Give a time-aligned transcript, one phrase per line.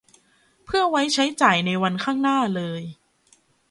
[0.65, 2.81] เพื่อไว้ใช้จ่ายในวันข้างหน้าเลย